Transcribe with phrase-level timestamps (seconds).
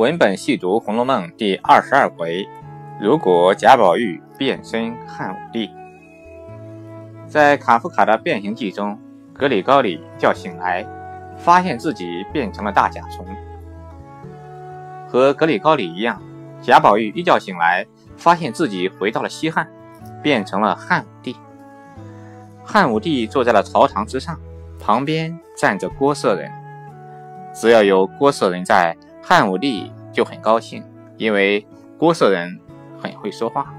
[0.00, 2.48] 文本细读《红楼梦》第二十二回：
[2.98, 5.70] 如果贾宝玉变身汉武帝。
[7.28, 8.98] 在卡夫卡的《变形记》中，
[9.34, 10.86] 格里高里叫醒来，
[11.36, 13.26] 发现自己变成了大甲虫。
[15.06, 16.18] 和格里高里一样，
[16.62, 19.68] 贾宝玉一觉醒来，发现自己回到了西汉，
[20.22, 21.36] 变成了汉武帝。
[22.64, 24.40] 汉武帝坐在了朝堂之上，
[24.80, 26.50] 旁边站着郭舍人。
[27.52, 28.96] 只要有郭舍人在。
[29.32, 30.82] 汉武帝就很高兴，
[31.16, 31.64] 因为
[31.96, 32.58] 郭舍人
[33.00, 33.72] 很会说话。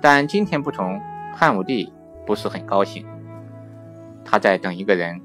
[0.00, 0.98] 但今天不同，
[1.34, 1.92] 汉武帝
[2.24, 3.04] 不是很高兴。
[4.24, 5.20] 他在等一个人，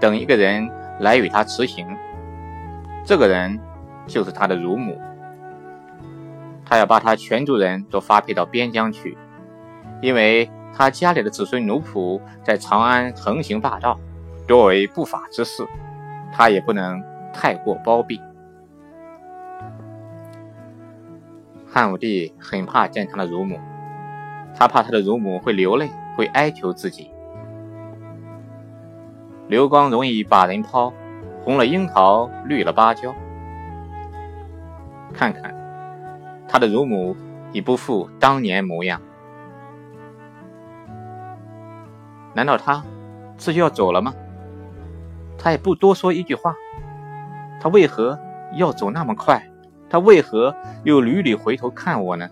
[0.00, 1.86] 等一个人来与他辞行。
[3.04, 3.56] 这个人
[4.08, 5.00] 就是他的乳母。
[6.66, 9.16] 他要把他全族人都发配到边疆去，
[10.02, 13.96] 因为他家里的子孙奴仆在长安横行霸道，
[14.48, 15.64] 多为不法之事，
[16.32, 17.00] 他也不能。
[17.32, 18.20] 太过包庇，
[21.66, 23.58] 汉武帝很怕见他的乳母，
[24.54, 27.10] 他怕他的乳母会流泪，会哀求自己。
[29.48, 30.92] 流光容易把人抛，
[31.42, 33.14] 红了樱桃，绿了芭蕉。
[35.12, 35.54] 看看
[36.48, 37.16] 他的乳母
[37.52, 39.00] 已不复当年模样，
[42.34, 42.84] 难道他
[43.38, 44.14] 这就要走了吗？
[45.36, 46.54] 他也不多说一句话。
[47.60, 48.18] 他为何
[48.54, 49.40] 要走那么快？
[49.90, 52.28] 他为何又屡屡回头看我呢？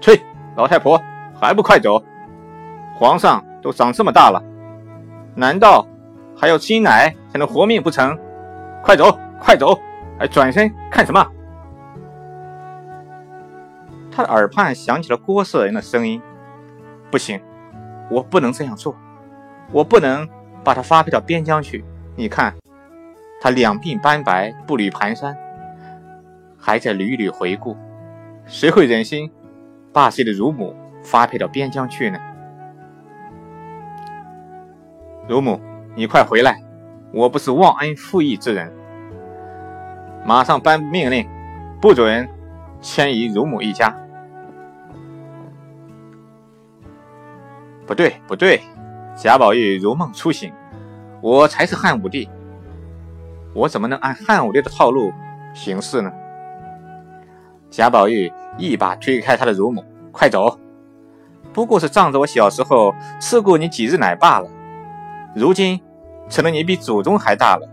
[0.00, 0.20] 去，
[0.54, 1.00] 老太婆，
[1.40, 2.02] 还不快走！
[2.94, 4.42] 皇上都长这么大了，
[5.34, 5.86] 难道
[6.36, 8.18] 还要吃奶才能活命不成？
[8.82, 9.78] 快走，快走！
[10.18, 11.26] 还转身看什么？
[14.10, 16.20] 他的耳畔响起了郭舍人的声音
[17.10, 17.40] ：“不行，
[18.10, 18.94] 我不能这样做，
[19.72, 20.28] 我不能
[20.62, 21.82] 把他发配到边疆去。
[22.14, 22.54] 你看。”
[23.42, 25.36] 他两鬓斑白，步履蹒跚，
[26.56, 27.76] 还在屡屡回顾。
[28.46, 29.28] 谁会忍心
[29.92, 30.72] 把自己的乳母
[31.02, 32.20] 发配到边疆去呢？
[35.28, 35.60] 乳母，
[35.96, 36.62] 你快回来！
[37.12, 38.72] 我不是忘恩负义之人。
[40.24, 41.28] 马上颁命令，
[41.80, 42.28] 不准
[42.80, 43.92] 迁移乳母一家。
[47.88, 48.60] 不对，不对，
[49.16, 50.52] 贾宝玉如梦初醒，
[51.20, 52.30] 我才是汉武帝。
[53.54, 55.12] 我怎么能按汉武帝的套路
[55.54, 56.12] 行事呢？
[57.70, 60.58] 贾宝玉一把推开他的乳母，快走！
[61.52, 64.48] 不过是仗着我小时候吃过你几日奶罢了。
[65.34, 65.80] 如今
[66.28, 67.68] 成了你比祖宗还大了，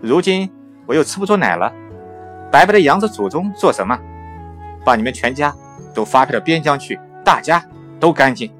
[0.00, 0.50] 如今
[0.86, 1.72] 我又吃不着奶了，
[2.50, 3.98] 白白的养着祖宗做什么？
[4.84, 5.54] 把你们全家
[5.94, 7.62] 都发配到边疆去，大家
[8.00, 8.50] 都干净。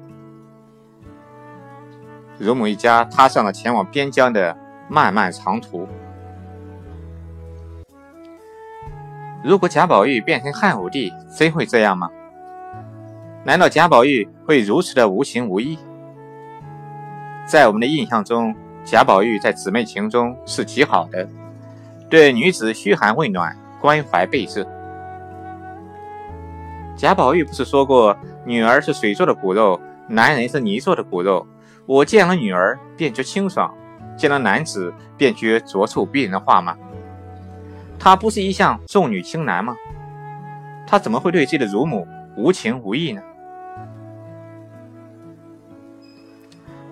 [2.37, 4.55] 乳母一家踏上了前往边疆的
[4.87, 5.87] 漫漫长途。
[9.41, 12.09] 如果贾宝玉变成汉武帝，真会这样吗？
[13.45, 15.79] 难道贾宝玉会如此的无情无义？
[17.45, 21.27] 在我们的印象中，贾宝玉在姊妹情中是极好的，
[22.09, 24.67] 对女子嘘寒问暖，关怀备至。
[26.97, 29.79] 贾宝玉不是说过“女儿是水做的骨肉，
[30.09, 31.47] 男人是泥做的骨肉”，
[31.87, 33.73] 我见了女儿便觉清爽，
[34.17, 36.75] 见了男子便觉浊臭逼人的话吗？
[37.99, 39.75] 他不是一向重女轻男吗？
[40.87, 43.21] 他怎么会对自己的乳母无情无义呢？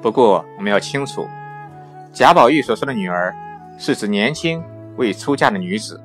[0.01, 1.25] 不过我们要清楚，
[2.13, 3.33] 贾宝玉所说的女儿，
[3.79, 4.63] 是指年轻
[4.97, 5.99] 未出嫁的女子，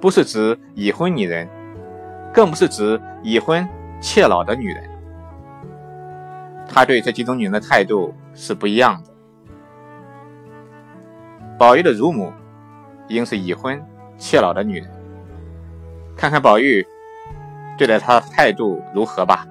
[0.00, 1.48] 不是指已婚女人，
[2.32, 3.66] 更不是指已婚
[4.00, 4.88] 妾老的女人。
[6.68, 9.10] 他对这几种女人的态度是不一样的。
[11.58, 12.32] 宝玉的乳母
[13.08, 13.82] 应是已婚。
[14.18, 14.90] 怯老的女人，
[16.16, 16.86] 看看宝玉
[17.76, 19.46] 对待她的态度如何吧。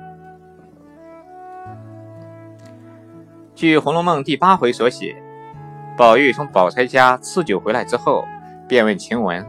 [3.54, 5.16] 据《红楼梦》第八回所写，
[5.98, 8.26] 宝玉从宝钗家吃酒回来之后，
[8.68, 9.46] 便问晴雯：“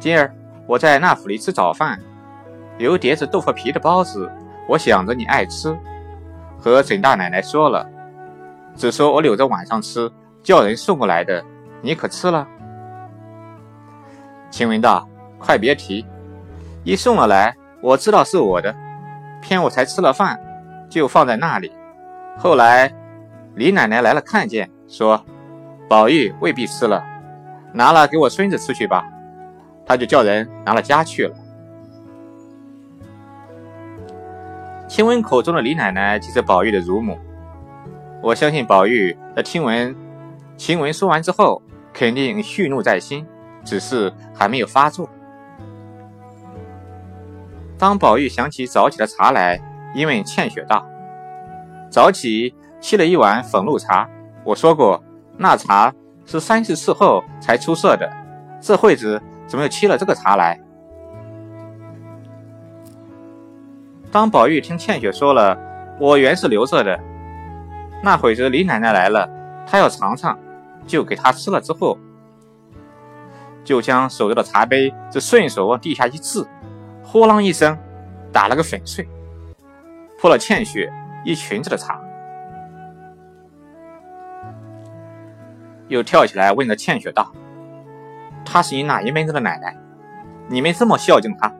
[0.00, 0.34] 今儿
[0.66, 2.00] 我在那府里吃早饭，
[2.78, 4.28] 有碟子豆腐皮的包子，
[4.68, 5.76] 我想着你爱吃，
[6.58, 7.88] 和沈大奶奶说了，
[8.74, 10.10] 只说我留着晚上吃，
[10.42, 11.44] 叫人送过来的，
[11.80, 12.48] 你可吃了？”
[14.52, 15.08] 晴雯道
[15.40, 16.04] ：“快别提，
[16.84, 18.76] 一送了来，我知道是我的，
[19.40, 20.38] 偏我才吃了饭，
[20.90, 21.72] 就放在那里。
[22.36, 22.92] 后来
[23.54, 25.24] 李奶奶来了，看见，说
[25.88, 27.02] 宝玉未必吃了，
[27.72, 29.08] 拿了给我孙子吃去吧。
[29.86, 31.34] 他就叫人拿了家去了。
[34.86, 37.18] 晴雯口中的李奶奶，即是宝玉的乳母。
[38.20, 39.96] 我相信宝玉在听闻
[40.58, 41.62] 晴雯说完之后，
[41.94, 43.26] 肯定蓄怒在心。”
[43.64, 45.08] 只是还没有发作。
[47.78, 49.60] 当宝玉想起早起的茶来，
[49.94, 50.86] 因为倩雪道
[51.90, 54.08] ：“早起沏了一碗粉露茶。
[54.44, 55.02] 我说过，
[55.36, 55.92] 那茶
[56.24, 58.10] 是三四次后才出色的。
[58.60, 60.60] 这会子怎么又沏了这个茶来？”
[64.12, 65.58] 当宝玉听倩雪说了，
[65.98, 67.00] 我原是留着的。
[68.02, 69.28] 那会子李奶奶来了，
[69.66, 70.38] 她要尝尝，
[70.86, 71.60] 就给她吃了。
[71.60, 71.98] 之后，
[73.64, 76.46] 就将手中的茶杯就顺手往地下一掷，
[77.02, 77.78] 呼啷一声，
[78.32, 79.06] 打了个粉碎，
[80.20, 80.92] 泼了倩雪
[81.24, 82.00] 一裙子的茶。
[85.88, 87.30] 又跳起来问着倩雪道
[88.44, 89.76] ：“她是你哪一门子的奶奶？
[90.48, 91.52] 你们这么孝敬她？”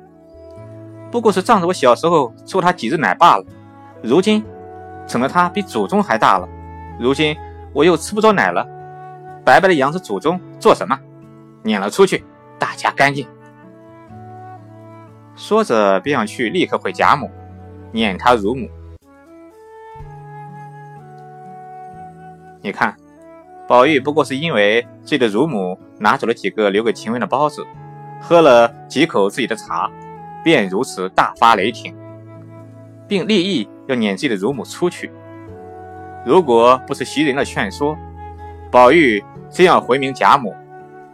[1.13, 3.45] 不过是仗着我小时候抽他几日奶罢了，
[4.03, 4.43] 如今
[5.07, 6.49] 整得他比祖宗还大了。
[6.99, 7.37] 如今
[7.75, 8.67] 我又吃不着奶了，
[9.45, 10.99] 白白的养着祖宗做什么？
[11.63, 12.25] 撵了出去，
[12.59, 13.27] 大家干净。
[15.35, 17.31] 说着便要去立刻回贾母，
[17.93, 18.69] 撵他乳母。
[22.61, 22.97] 你看，
[23.67, 27.67] 宝玉不过是因为自己的乳母拿走了几个留给晴雯的包子，
[28.21, 29.91] 喝了几口自己的茶。
[30.45, 31.95] 便如此大发雷霆，
[33.07, 35.09] 并立意要撵自己的乳母出去。
[36.27, 37.97] 如果不是袭人的劝说，
[38.69, 40.53] 宝玉真要回明贾母，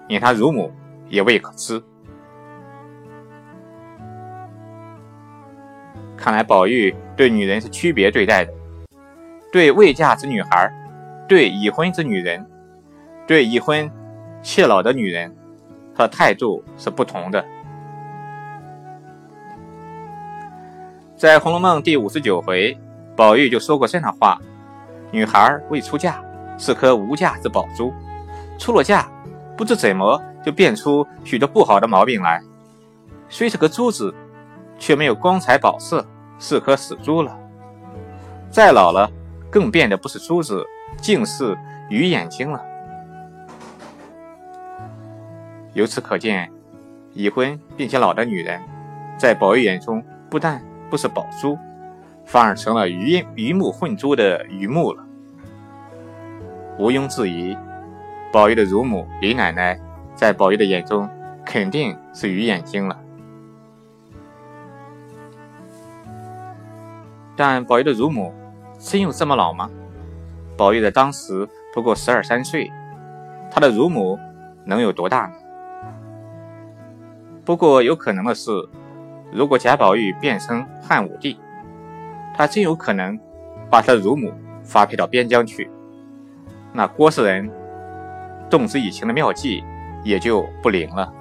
[0.08, 0.72] 念他乳母
[1.08, 1.82] 也未可知。
[6.16, 8.52] 看来宝玉对女人是区别对待的，
[9.52, 10.69] 对未嫁之女孩，
[11.28, 12.44] 对已婚之女人，
[13.26, 13.88] 对已婚
[14.43, 15.34] 妾老的女人，
[15.94, 17.44] 他的态度是不同的。
[21.16, 22.76] 在《红楼梦》第五十九回，
[23.16, 24.40] 宝玉就说过这样的话
[25.10, 26.20] ：“女孩未出嫁，
[26.56, 27.93] 是颗无价之宝珠；
[28.58, 29.08] 出了嫁，
[29.58, 32.40] 不知怎么就变出许多不好的毛病来。
[33.28, 34.14] 虽是颗珠子，
[34.78, 36.06] 却没有光彩宝色，
[36.38, 37.37] 是颗死珠了。
[38.50, 39.10] 再老了，
[39.50, 40.64] 更变得不是珠子，
[40.96, 41.58] 竟是
[41.90, 42.64] 鱼眼睛了。
[45.75, 46.50] 由此可见，
[47.12, 48.62] 已婚并且老的女人，
[49.19, 50.62] 在宝玉眼中，不但……
[50.90, 51.58] 不是宝珠，
[52.25, 55.05] 反而成了鱼鱼目混珠的鱼目了。
[56.78, 57.55] 毋庸置疑，
[58.31, 59.81] 宝玉的乳母李奶奶，
[60.15, 61.09] 在宝玉的眼中
[61.45, 62.99] 肯定是鱼眼睛了。
[67.37, 68.35] 但宝玉的乳母
[68.79, 69.71] 真有这么老吗？
[70.57, 72.71] 宝玉在当时不过十二三岁，
[73.51, 74.19] 他的乳母
[74.65, 75.33] 能有多大呢？
[77.45, 78.51] 不过有可能的是。
[79.31, 81.39] 如果贾宝玉变成汉武帝，
[82.35, 83.19] 他真有可能
[83.69, 84.33] 把他的乳母
[84.65, 85.71] 发配到边疆去，
[86.73, 87.51] 那郭氏人
[88.49, 89.65] 动之以情的妙计
[90.03, 91.12] 也就不灵了。